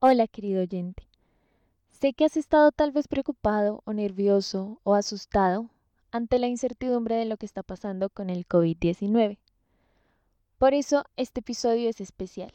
Hola 0.00 0.28
querido 0.28 0.62
oyente. 0.62 1.08
Sé 1.90 2.12
que 2.12 2.24
has 2.24 2.36
estado 2.36 2.70
tal 2.70 2.92
vez 2.92 3.08
preocupado 3.08 3.82
o 3.84 3.92
nervioso 3.92 4.78
o 4.84 4.94
asustado 4.94 5.70
ante 6.12 6.38
la 6.38 6.46
incertidumbre 6.46 7.16
de 7.16 7.24
lo 7.24 7.36
que 7.36 7.46
está 7.46 7.64
pasando 7.64 8.08
con 8.08 8.30
el 8.30 8.46
COVID-19. 8.46 9.38
Por 10.56 10.72
eso 10.72 11.04
este 11.16 11.40
episodio 11.40 11.90
es 11.90 12.00
especial, 12.00 12.52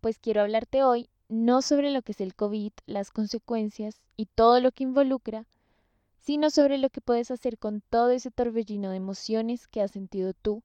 pues 0.00 0.20
quiero 0.20 0.42
hablarte 0.42 0.84
hoy 0.84 1.10
no 1.28 1.60
sobre 1.60 1.90
lo 1.90 2.02
que 2.02 2.12
es 2.12 2.20
el 2.20 2.36
COVID, 2.36 2.70
las 2.86 3.10
consecuencias 3.10 4.00
y 4.16 4.26
todo 4.26 4.60
lo 4.60 4.70
que 4.70 4.84
involucra, 4.84 5.46
sino 6.20 6.50
sobre 6.50 6.78
lo 6.78 6.88
que 6.88 7.00
puedes 7.00 7.32
hacer 7.32 7.58
con 7.58 7.80
todo 7.80 8.10
ese 8.10 8.30
torbellino 8.30 8.90
de 8.90 8.98
emociones 8.98 9.66
que 9.66 9.82
has 9.82 9.90
sentido 9.90 10.34
tú 10.34 10.62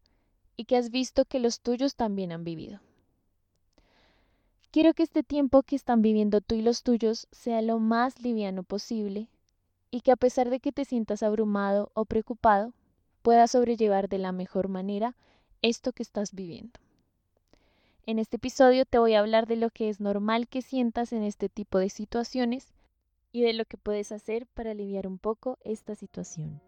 y 0.56 0.66
que 0.66 0.78
has 0.78 0.92
visto 0.92 1.26
que 1.26 1.40
los 1.40 1.62
tuyos 1.62 1.96
también 1.96 2.32
han 2.32 2.44
vivido. 2.44 2.80
Quiero 4.76 4.94
que 4.94 5.04
este 5.04 5.23
tiempo 5.23 5.64
que 5.64 5.78
están 5.78 6.02
viviendo 6.02 6.42
tú 6.42 6.54
y 6.54 6.62
los 6.62 6.84
tuyos 6.84 7.29
sea 7.32 7.61
lo 7.61 7.79
más 7.79 8.21
liviano 8.21 8.61
posible 8.61 9.29
y 9.89 10.01
que 10.01 10.11
a 10.11 10.18
pesar 10.18 10.50
de 10.50 10.60
que 10.60 10.74
te 10.74 10.84
sientas 10.84 11.24
abrumado 11.24 11.92
o 11.93 12.04
preocupado, 12.04 12.74
puedas 13.21 13.51
sobrellevar 13.51 14.10
de 14.10 14.18
la 14.18 14.34
mejor 14.34 14.68
manera 14.68 15.15
esto 15.61 15.93
que 15.93 16.04
estás 16.04 16.34
viviendo. 16.34 16.78
En 18.06 18.20
este 18.20 18.36
episodio 18.36 18.84
te 18.84 19.00
voy 19.00 19.14
a 19.14 19.21
hablar 19.21 19.48
de 19.48 19.56
lo 19.56 19.70
que 19.70 19.88
es 19.88 20.01
normal 20.01 20.50
que 20.50 20.61
sientas 20.61 21.14
en 21.14 21.23
este 21.23 21.48
tipo 21.48 21.79
de 21.79 21.87
situaciones 21.87 22.73
y 23.32 23.43
de 23.43 23.54
lo 23.54 23.64
que 23.64 23.78
puedes 23.78 24.12
hacer 24.12 24.46
para 24.46 24.71
aliviar 24.71 25.07
un 25.07 25.20
poco 25.20 25.57
esta 25.64 25.96
situación. 25.96 26.60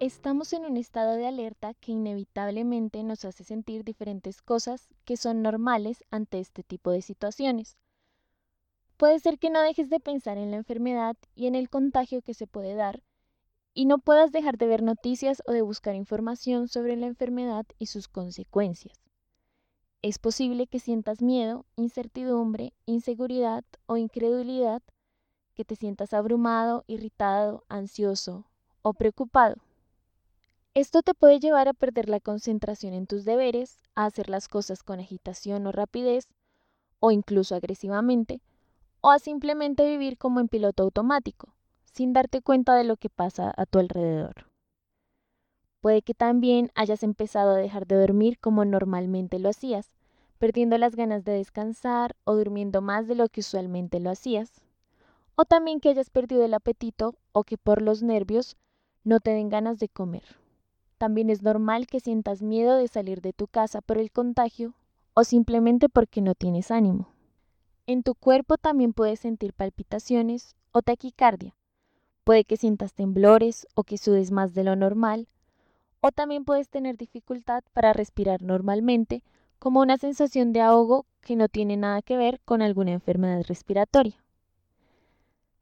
Estamos 0.00 0.54
en 0.54 0.64
un 0.64 0.78
estado 0.78 1.12
de 1.12 1.26
alerta 1.26 1.74
que 1.74 1.92
inevitablemente 1.92 3.02
nos 3.02 3.26
hace 3.26 3.44
sentir 3.44 3.84
diferentes 3.84 4.40
cosas 4.40 4.88
que 5.04 5.18
son 5.18 5.42
normales 5.42 6.04
ante 6.10 6.38
este 6.38 6.62
tipo 6.62 6.90
de 6.90 7.02
situaciones. 7.02 7.76
Puede 8.96 9.18
ser 9.18 9.38
que 9.38 9.50
no 9.50 9.60
dejes 9.60 9.90
de 9.90 10.00
pensar 10.00 10.38
en 10.38 10.52
la 10.52 10.56
enfermedad 10.56 11.18
y 11.34 11.48
en 11.48 11.54
el 11.54 11.68
contagio 11.68 12.22
que 12.22 12.32
se 12.32 12.46
puede 12.46 12.74
dar, 12.76 13.02
y 13.74 13.84
no 13.84 13.98
puedas 13.98 14.32
dejar 14.32 14.56
de 14.56 14.68
ver 14.68 14.82
noticias 14.82 15.42
o 15.46 15.52
de 15.52 15.60
buscar 15.60 15.94
información 15.94 16.68
sobre 16.68 16.96
la 16.96 17.06
enfermedad 17.06 17.66
y 17.78 17.84
sus 17.84 18.08
consecuencias. 18.08 19.02
Es 20.00 20.18
posible 20.18 20.66
que 20.66 20.78
sientas 20.78 21.20
miedo, 21.20 21.66
incertidumbre, 21.76 22.72
inseguridad 22.86 23.66
o 23.84 23.98
incredulidad, 23.98 24.82
que 25.52 25.66
te 25.66 25.76
sientas 25.76 26.14
abrumado, 26.14 26.84
irritado, 26.86 27.64
ansioso 27.68 28.46
o 28.80 28.94
preocupado. 28.94 29.56
Esto 30.72 31.02
te 31.02 31.14
puede 31.14 31.40
llevar 31.40 31.66
a 31.66 31.72
perder 31.72 32.08
la 32.08 32.20
concentración 32.20 32.94
en 32.94 33.08
tus 33.08 33.24
deberes, 33.24 33.82
a 33.96 34.04
hacer 34.04 34.30
las 34.30 34.46
cosas 34.46 34.84
con 34.84 35.00
agitación 35.00 35.66
o 35.66 35.72
rapidez, 35.72 36.28
o 37.00 37.10
incluso 37.10 37.56
agresivamente, 37.56 38.40
o 39.00 39.10
a 39.10 39.18
simplemente 39.18 39.84
vivir 39.84 40.16
como 40.16 40.38
en 40.38 40.46
piloto 40.46 40.84
automático, 40.84 41.56
sin 41.82 42.12
darte 42.12 42.40
cuenta 42.40 42.76
de 42.76 42.84
lo 42.84 42.96
que 42.96 43.10
pasa 43.10 43.52
a 43.56 43.66
tu 43.66 43.80
alrededor. 43.80 44.46
Puede 45.80 46.02
que 46.02 46.14
también 46.14 46.70
hayas 46.76 47.02
empezado 47.02 47.50
a 47.50 47.58
dejar 47.58 47.88
de 47.88 47.96
dormir 47.96 48.38
como 48.38 48.64
normalmente 48.64 49.40
lo 49.40 49.48
hacías, 49.48 49.96
perdiendo 50.38 50.78
las 50.78 50.94
ganas 50.94 51.24
de 51.24 51.32
descansar 51.32 52.14
o 52.22 52.36
durmiendo 52.36 52.80
más 52.80 53.08
de 53.08 53.16
lo 53.16 53.28
que 53.28 53.40
usualmente 53.40 53.98
lo 53.98 54.10
hacías. 54.10 54.60
O 55.34 55.44
también 55.44 55.80
que 55.80 55.88
hayas 55.88 56.10
perdido 56.10 56.44
el 56.44 56.54
apetito 56.54 57.16
o 57.32 57.42
que 57.42 57.58
por 57.58 57.82
los 57.82 58.04
nervios 58.04 58.56
no 59.02 59.18
te 59.18 59.30
den 59.30 59.48
ganas 59.48 59.80
de 59.80 59.88
comer. 59.88 60.22
También 61.00 61.30
es 61.30 61.42
normal 61.42 61.86
que 61.86 61.98
sientas 61.98 62.42
miedo 62.42 62.76
de 62.76 62.86
salir 62.86 63.22
de 63.22 63.32
tu 63.32 63.46
casa 63.46 63.80
por 63.80 63.96
el 63.96 64.10
contagio 64.10 64.74
o 65.14 65.24
simplemente 65.24 65.88
porque 65.88 66.20
no 66.20 66.34
tienes 66.34 66.70
ánimo. 66.70 67.08
En 67.86 68.02
tu 68.02 68.14
cuerpo 68.14 68.58
también 68.58 68.92
puedes 68.92 69.20
sentir 69.20 69.54
palpitaciones 69.54 70.56
o 70.72 70.82
taquicardia. 70.82 71.56
Puede 72.22 72.44
que 72.44 72.58
sientas 72.58 72.92
temblores 72.92 73.66
o 73.74 73.82
que 73.82 73.96
sudes 73.96 74.30
más 74.30 74.52
de 74.52 74.62
lo 74.62 74.76
normal. 74.76 75.26
O 76.02 76.12
también 76.12 76.44
puedes 76.44 76.68
tener 76.68 76.98
dificultad 76.98 77.64
para 77.72 77.94
respirar 77.94 78.42
normalmente, 78.42 79.22
como 79.58 79.80
una 79.80 79.96
sensación 79.96 80.52
de 80.52 80.60
ahogo 80.60 81.06
que 81.22 81.34
no 81.34 81.48
tiene 81.48 81.78
nada 81.78 82.02
que 82.02 82.18
ver 82.18 82.42
con 82.44 82.60
alguna 82.60 82.92
enfermedad 82.92 83.42
respiratoria. 83.48 84.22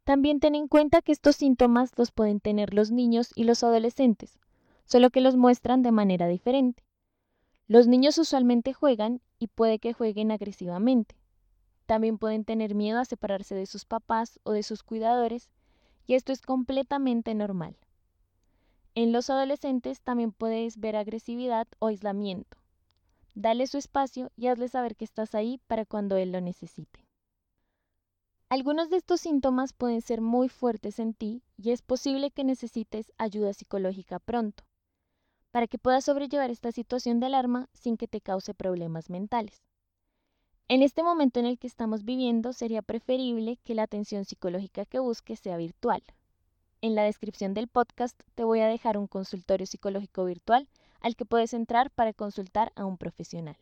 También 0.03 0.41
ten 0.41 0.57
en 0.57 0.67
cuenta 0.67 1.01
que 1.01 1.13
estos 1.13 1.37
síntomas 1.37 1.93
los 1.97 2.11
pueden 2.11 2.41
tener 2.41 2.75
los 2.75 2.91
niños 2.91 3.31
y 3.37 3.45
los 3.45 3.63
adolescentes, 3.63 4.37
solo 4.89 5.11
que 5.11 5.21
los 5.21 5.37
muestran 5.37 5.83
de 5.83 5.93
manera 5.93 6.27
diferente. 6.29 6.83
Los 7.67 7.87
niños 7.87 8.17
usualmente 8.17 8.73
juegan 8.73 9.21
y 9.39 9.49
puede 9.49 9.79
que 9.79 9.93
jueguen 9.93 10.31
agresivamente. 10.31 11.15
También 11.85 12.17
pueden 12.17 12.45
tener 12.45 12.75
miedo 12.75 12.99
a 12.99 13.05
separarse 13.05 13.55
de 13.55 13.67
sus 13.67 13.85
papás 13.85 14.41
o 14.45 14.53
de 14.53 14.63
sus 14.63 14.83
cuidadores, 14.83 15.51
y 16.07 16.15
esto 16.15 16.33
es 16.33 16.41
completamente 16.41 17.35
normal. 17.35 17.77
En 18.95 19.13
los 19.13 19.29
adolescentes 19.29 20.01
también 20.01 20.33
puedes 20.33 20.79
ver 20.79 20.97
agresividad 20.97 21.69
o 21.79 21.89
aislamiento. 21.89 22.57
Dale 23.35 23.67
su 23.67 23.77
espacio 23.77 24.33
y 24.37 24.47
hazle 24.47 24.69
saber 24.69 24.97
que 24.97 25.05
estás 25.05 25.35
ahí 25.35 25.61
para 25.67 25.85
cuando 25.85 26.17
él 26.17 26.33
lo 26.33 26.41
necesite. 26.41 27.05
Algunos 28.49 28.89
de 28.89 28.97
estos 28.97 29.21
síntomas 29.21 29.75
pueden 29.75 30.01
ser 30.01 30.23
muy 30.23 30.49
fuertes 30.49 30.99
en 30.99 31.13
ti 31.13 31.43
y 31.59 31.73
es 31.73 31.83
posible 31.83 32.31
que 32.31 32.45
necesites 32.45 33.13
ayuda 33.19 33.53
psicológica 33.53 34.19
pronto 34.19 34.65
para 35.51 35.67
que 35.67 35.79
puedas 35.79 36.05
sobrellevar 36.05 36.51
esta 36.51 36.73
situación 36.73 37.21
de 37.21 37.27
alarma 37.27 37.69
sin 37.73 37.97
que 37.97 38.09
te 38.09 38.21
cause 38.21 38.55
problemas 38.55 39.11
mentales. 39.11 39.63
En 40.69 40.83
este 40.83 41.03
momento 41.03 41.41
en 41.41 41.47
el 41.47 41.59
que 41.59 41.67
estamos 41.67 42.05
viviendo 42.05 42.53
sería 42.53 42.83
preferible 42.83 43.57
que 43.65 43.75
la 43.75 43.85
atención 43.85 44.25
psicológica 44.25 44.85
que 44.85 44.99
busques 44.99 45.41
sea 45.41 45.57
virtual. 45.57 46.03
En 46.83 46.95
la 46.95 47.05
descripción 47.05 47.55
del 47.55 47.69
podcast 47.69 48.21
te 48.35 48.45
voy 48.45 48.61
a 48.61 48.69
dejar 48.69 48.99
un 48.99 49.07
consultorio 49.07 49.67
psicológico 49.67 50.25
virtual 50.25 50.69
al 51.01 51.17
que 51.17 51.25
puedes 51.25 51.55
entrar 51.55 51.91
para 51.91 52.13
consultar 52.13 52.73
a 52.77 52.85
un 52.85 52.99
profesional. 52.99 53.57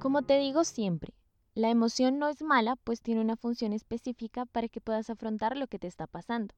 Como 0.00 0.22
te 0.22 0.38
digo 0.38 0.64
siempre, 0.64 1.12
la 1.52 1.68
emoción 1.68 2.18
no 2.18 2.28
es 2.28 2.40
mala, 2.40 2.76
pues 2.76 3.02
tiene 3.02 3.20
una 3.20 3.36
función 3.36 3.74
específica 3.74 4.46
para 4.46 4.66
que 4.66 4.80
puedas 4.80 5.10
afrontar 5.10 5.58
lo 5.58 5.66
que 5.66 5.78
te 5.78 5.88
está 5.88 6.06
pasando. 6.06 6.54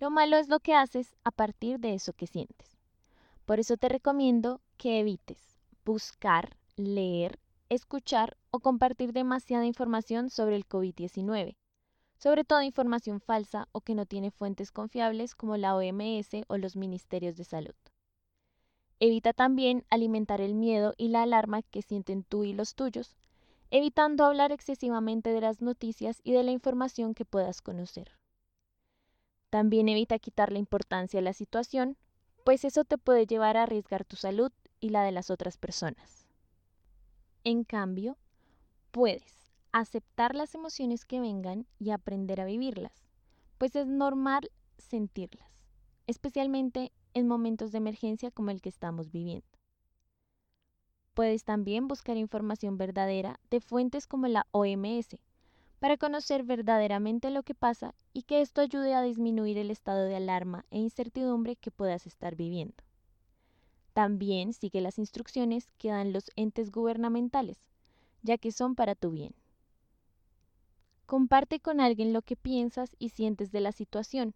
Lo 0.00 0.08
malo 0.10 0.38
es 0.38 0.48
lo 0.48 0.58
que 0.58 0.72
haces 0.72 1.14
a 1.24 1.30
partir 1.30 1.78
de 1.78 1.92
eso 1.92 2.14
que 2.14 2.26
sientes. 2.26 2.78
Por 3.44 3.60
eso 3.60 3.76
te 3.76 3.90
recomiendo 3.90 4.62
que 4.78 4.98
evites 4.98 5.58
buscar, 5.84 6.56
leer, 6.76 7.38
escuchar 7.68 8.38
o 8.50 8.60
compartir 8.60 9.12
demasiada 9.12 9.66
información 9.66 10.30
sobre 10.30 10.56
el 10.56 10.66
COVID-19, 10.66 11.54
sobre 12.16 12.44
todo 12.44 12.62
información 12.62 13.20
falsa 13.20 13.68
o 13.72 13.82
que 13.82 13.94
no 13.94 14.06
tiene 14.06 14.30
fuentes 14.30 14.72
confiables 14.72 15.34
como 15.34 15.58
la 15.58 15.76
OMS 15.76 16.44
o 16.46 16.56
los 16.56 16.76
ministerios 16.76 17.36
de 17.36 17.44
salud. 17.44 17.74
Evita 19.00 19.32
también 19.32 19.84
alimentar 19.90 20.40
el 20.40 20.54
miedo 20.54 20.92
y 20.96 21.08
la 21.08 21.22
alarma 21.22 21.62
que 21.62 21.82
sienten 21.82 22.24
tú 22.24 22.44
y 22.44 22.52
los 22.52 22.74
tuyos, 22.74 23.16
evitando 23.70 24.24
hablar 24.24 24.50
excesivamente 24.50 25.30
de 25.30 25.40
las 25.40 25.60
noticias 25.60 26.20
y 26.24 26.32
de 26.32 26.42
la 26.42 26.50
información 26.50 27.14
que 27.14 27.24
puedas 27.24 27.62
conocer. 27.62 28.12
También 29.50 29.88
evita 29.88 30.18
quitar 30.18 30.52
la 30.52 30.58
importancia 30.58 31.20
a 31.20 31.22
la 31.22 31.32
situación, 31.32 31.96
pues 32.44 32.64
eso 32.64 32.84
te 32.84 32.98
puede 32.98 33.26
llevar 33.26 33.56
a 33.56 33.62
arriesgar 33.64 34.04
tu 34.04 34.16
salud 34.16 34.50
y 34.80 34.90
la 34.90 35.02
de 35.02 35.12
las 35.12 35.30
otras 35.30 35.56
personas. 35.58 36.26
En 37.44 37.64
cambio, 37.64 38.16
puedes 38.90 39.52
aceptar 39.72 40.34
las 40.34 40.54
emociones 40.54 41.04
que 41.04 41.20
vengan 41.20 41.66
y 41.78 41.90
aprender 41.90 42.40
a 42.40 42.46
vivirlas, 42.46 43.06
pues 43.58 43.76
es 43.76 43.86
normal 43.86 44.50
sentirlas, 44.76 45.50
especialmente 46.06 46.92
en 47.14 47.28
momentos 47.28 47.72
de 47.72 47.78
emergencia 47.78 48.30
como 48.30 48.50
el 48.50 48.60
que 48.60 48.68
estamos 48.68 49.10
viviendo. 49.10 49.46
Puedes 51.14 51.44
también 51.44 51.88
buscar 51.88 52.16
información 52.16 52.78
verdadera 52.78 53.40
de 53.50 53.60
fuentes 53.60 54.06
como 54.06 54.28
la 54.28 54.46
OMS 54.52 55.18
para 55.80 55.96
conocer 55.96 56.44
verdaderamente 56.44 57.30
lo 57.30 57.42
que 57.42 57.54
pasa 57.54 57.94
y 58.12 58.22
que 58.22 58.40
esto 58.40 58.60
ayude 58.60 58.94
a 58.94 59.02
disminuir 59.02 59.58
el 59.58 59.70
estado 59.70 60.04
de 60.04 60.16
alarma 60.16 60.64
e 60.70 60.78
incertidumbre 60.78 61.56
que 61.56 61.70
puedas 61.70 62.06
estar 62.06 62.36
viviendo. 62.36 62.84
También 63.94 64.52
sigue 64.52 64.80
las 64.80 64.98
instrucciones 64.98 65.72
que 65.78 65.88
dan 65.88 66.12
los 66.12 66.30
entes 66.36 66.70
gubernamentales, 66.70 67.58
ya 68.22 68.38
que 68.38 68.52
son 68.52 68.74
para 68.74 68.94
tu 68.94 69.10
bien. 69.10 69.34
Comparte 71.06 71.58
con 71.58 71.80
alguien 71.80 72.12
lo 72.12 72.22
que 72.22 72.36
piensas 72.36 72.94
y 72.98 73.08
sientes 73.08 73.50
de 73.50 73.60
la 73.60 73.72
situación. 73.72 74.34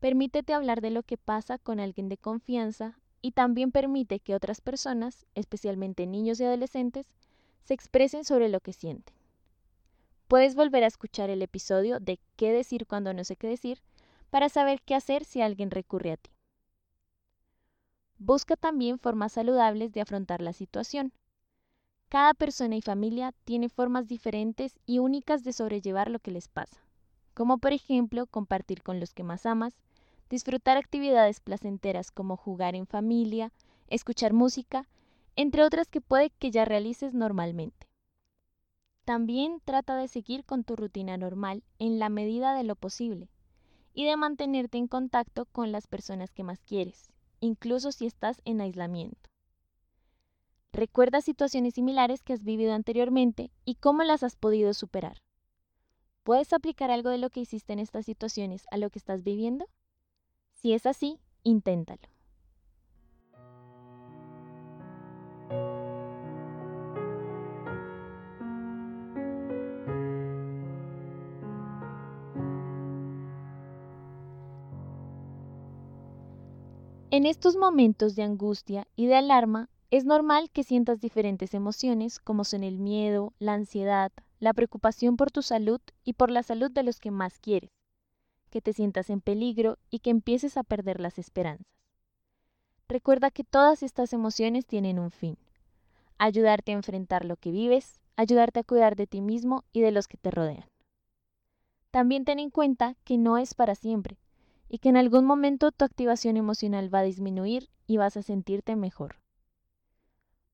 Permítete 0.00 0.54
hablar 0.54 0.80
de 0.80 0.90
lo 0.90 1.02
que 1.02 1.16
pasa 1.16 1.58
con 1.58 1.80
alguien 1.80 2.08
de 2.08 2.16
confianza 2.16 2.98
y 3.20 3.32
también 3.32 3.72
permite 3.72 4.20
que 4.20 4.34
otras 4.34 4.60
personas, 4.60 5.26
especialmente 5.34 6.06
niños 6.06 6.38
y 6.38 6.44
adolescentes, 6.44 7.08
se 7.64 7.74
expresen 7.74 8.24
sobre 8.24 8.48
lo 8.48 8.60
que 8.60 8.72
sienten. 8.72 9.14
Puedes 10.28 10.54
volver 10.54 10.84
a 10.84 10.88
escuchar 10.88 11.30
el 11.30 11.42
episodio 11.42 12.00
de 12.00 12.20
qué 12.36 12.52
decir 12.52 12.86
cuando 12.86 13.12
no 13.12 13.24
sé 13.24 13.36
qué 13.36 13.48
decir 13.48 13.80
para 14.30 14.48
saber 14.48 14.82
qué 14.82 14.94
hacer 14.94 15.24
si 15.24 15.40
alguien 15.40 15.70
recurre 15.70 16.12
a 16.12 16.16
ti. 16.16 16.30
Busca 18.18 18.56
también 18.56 18.98
formas 18.98 19.32
saludables 19.32 19.92
de 19.92 20.00
afrontar 20.00 20.42
la 20.42 20.52
situación. 20.52 21.12
Cada 22.08 22.34
persona 22.34 22.76
y 22.76 22.82
familia 22.82 23.32
tiene 23.44 23.68
formas 23.68 24.06
diferentes 24.06 24.78
y 24.86 24.98
únicas 24.98 25.44
de 25.44 25.52
sobrellevar 25.52 26.10
lo 26.10 26.18
que 26.18 26.30
les 26.30 26.48
pasa, 26.48 26.80
como 27.34 27.58
por 27.58 27.72
ejemplo 27.72 28.26
compartir 28.26 28.82
con 28.82 29.00
los 29.00 29.14
que 29.14 29.24
más 29.24 29.46
amas, 29.46 29.78
disfrutar 30.28 30.76
actividades 30.76 31.40
placenteras 31.40 32.10
como 32.10 32.36
jugar 32.36 32.74
en 32.74 32.86
familia, 32.86 33.52
escuchar 33.88 34.32
música, 34.32 34.88
entre 35.36 35.62
otras 35.62 35.88
que 35.88 36.00
puede 36.00 36.30
que 36.30 36.50
ya 36.50 36.64
realices 36.64 37.14
normalmente. 37.14 37.86
También 39.04 39.62
trata 39.64 39.96
de 39.96 40.08
seguir 40.08 40.44
con 40.44 40.64
tu 40.64 40.76
rutina 40.76 41.16
normal 41.16 41.62
en 41.78 41.98
la 41.98 42.08
medida 42.10 42.54
de 42.54 42.64
lo 42.64 42.76
posible 42.76 43.30
y 43.94 44.04
de 44.04 44.16
mantenerte 44.16 44.76
en 44.76 44.86
contacto 44.86 45.46
con 45.46 45.72
las 45.72 45.86
personas 45.86 46.32
que 46.32 46.44
más 46.44 46.60
quieres, 46.62 47.10
incluso 47.40 47.90
si 47.90 48.06
estás 48.06 48.42
en 48.44 48.60
aislamiento. 48.60 49.30
Recuerda 50.72 51.22
situaciones 51.22 51.74
similares 51.74 52.22
que 52.22 52.34
has 52.34 52.44
vivido 52.44 52.74
anteriormente 52.74 53.50
y 53.64 53.76
cómo 53.76 54.02
las 54.02 54.22
has 54.22 54.36
podido 54.36 54.74
superar. 54.74 55.22
¿Puedes 56.22 56.52
aplicar 56.52 56.90
algo 56.90 57.08
de 57.08 57.18
lo 57.18 57.30
que 57.30 57.40
hiciste 57.40 57.72
en 57.72 57.78
estas 57.78 58.04
situaciones 58.04 58.66
a 58.70 58.76
lo 58.76 58.90
que 58.90 58.98
estás 58.98 59.22
viviendo? 59.24 59.66
Si 60.60 60.72
es 60.72 60.86
así, 60.86 61.20
inténtalo. 61.44 62.02
En 77.10 77.24
estos 77.24 77.56
momentos 77.56 78.16
de 78.16 78.24
angustia 78.24 78.86
y 78.96 79.06
de 79.06 79.14
alarma, 79.14 79.70
es 79.90 80.04
normal 80.04 80.50
que 80.50 80.64
sientas 80.64 81.00
diferentes 81.00 81.54
emociones 81.54 82.18
como 82.18 82.44
son 82.44 82.64
el 82.64 82.78
miedo, 82.78 83.32
la 83.38 83.54
ansiedad, 83.54 84.12
la 84.40 84.52
preocupación 84.54 85.16
por 85.16 85.30
tu 85.30 85.42
salud 85.42 85.80
y 86.04 86.14
por 86.14 86.30
la 86.30 86.42
salud 86.42 86.70
de 86.70 86.82
los 86.82 86.98
que 86.98 87.10
más 87.10 87.38
quieres 87.38 87.77
que 88.48 88.60
te 88.60 88.72
sientas 88.72 89.10
en 89.10 89.20
peligro 89.20 89.78
y 89.90 90.00
que 90.00 90.10
empieces 90.10 90.56
a 90.56 90.64
perder 90.64 91.00
las 91.00 91.18
esperanzas. 91.18 91.66
Recuerda 92.88 93.30
que 93.30 93.44
todas 93.44 93.82
estas 93.82 94.12
emociones 94.12 94.66
tienen 94.66 94.98
un 94.98 95.10
fin. 95.10 95.36
Ayudarte 96.18 96.72
a 96.72 96.76
enfrentar 96.76 97.24
lo 97.24 97.36
que 97.36 97.50
vives, 97.50 98.00
ayudarte 98.16 98.60
a 98.60 98.64
cuidar 98.64 98.96
de 98.96 99.06
ti 99.06 99.20
mismo 99.20 99.64
y 99.72 99.82
de 99.82 99.92
los 99.92 100.08
que 100.08 100.16
te 100.16 100.30
rodean. 100.30 100.64
También 101.90 102.24
ten 102.24 102.38
en 102.38 102.50
cuenta 102.50 102.94
que 103.04 103.18
no 103.18 103.38
es 103.38 103.54
para 103.54 103.74
siempre 103.74 104.18
y 104.68 104.78
que 104.78 104.88
en 104.88 104.96
algún 104.96 105.24
momento 105.24 105.72
tu 105.72 105.84
activación 105.84 106.36
emocional 106.36 106.92
va 106.92 107.00
a 107.00 107.04
disminuir 107.04 107.70
y 107.86 107.96
vas 107.96 108.16
a 108.16 108.22
sentirte 108.22 108.76
mejor. 108.76 109.16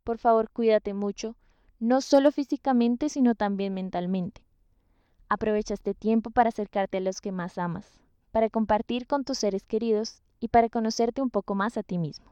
Por 0.04 0.18
favor, 0.18 0.50
cuídate 0.50 0.94
mucho, 0.94 1.36
no 1.80 2.00
solo 2.00 2.30
físicamente, 2.30 3.08
sino 3.08 3.34
también 3.34 3.74
mentalmente. 3.74 4.43
Aprovecha 5.28 5.74
este 5.74 5.94
tiempo 5.94 6.30
para 6.30 6.48
acercarte 6.48 6.98
a 6.98 7.00
los 7.00 7.20
que 7.20 7.32
más 7.32 7.58
amas, 7.58 8.00
para 8.30 8.50
compartir 8.50 9.06
con 9.06 9.24
tus 9.24 9.38
seres 9.38 9.64
queridos 9.64 10.22
y 10.40 10.48
para 10.48 10.68
conocerte 10.68 11.22
un 11.22 11.30
poco 11.30 11.54
más 11.54 11.76
a 11.76 11.82
ti 11.82 11.98
mismo. 11.98 12.26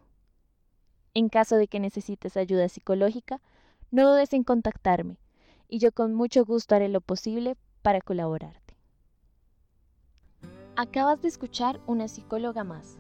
En 1.15 1.29
caso 1.29 1.57
de 1.57 1.69
que 1.69 1.81
necesites 1.81 2.37
ayuda 2.37 2.69
psicológica, 2.69 3.41
no 3.91 4.11
dudes 4.11 4.33
en 4.33 4.45
contactarme 4.45 5.19
y 5.69 5.79
yo 5.79 5.93
con 5.93 6.15
mucho 6.15 6.45
gusto 6.45 6.75
haré 6.75 6.89
lo 6.89 7.01
posible 7.01 7.57
para 7.83 8.01
colaborarte. 8.01 8.75
Acabas 10.77 11.21
de 11.21 11.29
escuchar 11.29 11.81
una 11.87 12.09
psicóloga 12.09 12.65
más. 12.65 12.97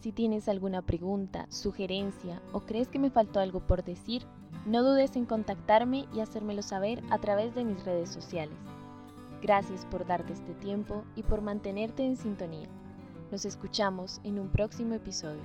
Si 0.00 0.12
tienes 0.12 0.48
alguna 0.48 0.82
pregunta, 0.82 1.46
sugerencia 1.50 2.40
o 2.52 2.60
crees 2.60 2.88
que 2.88 3.00
me 3.00 3.10
faltó 3.10 3.40
algo 3.40 3.60
por 3.60 3.82
decir, 3.82 4.24
no 4.66 4.84
dudes 4.84 5.16
en 5.16 5.26
contactarme 5.26 6.06
y 6.14 6.20
hacérmelo 6.20 6.62
saber 6.62 7.02
a 7.10 7.18
través 7.18 7.54
de 7.54 7.64
mis 7.64 7.84
redes 7.84 8.08
sociales. 8.08 8.56
Gracias 9.40 9.84
por 9.86 10.06
darte 10.06 10.32
este 10.32 10.54
tiempo 10.54 11.04
y 11.14 11.22
por 11.22 11.42
mantenerte 11.42 12.04
en 12.04 12.16
sintonía. 12.16 12.68
Nos 13.30 13.44
escuchamos 13.44 14.20
en 14.24 14.38
un 14.38 14.48
próximo 14.48 14.94
episodio. 14.94 15.42